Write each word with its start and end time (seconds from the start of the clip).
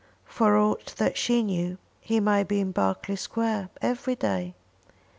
For 0.25 0.57
aught 0.57 0.95
that 0.97 1.15
she 1.15 1.43
knew, 1.43 1.77
he 1.99 2.19
might 2.19 2.47
be 2.47 2.59
in 2.59 2.71
Berkeley 2.71 3.15
Square 3.15 3.69
every 3.83 4.15
day. 4.15 4.55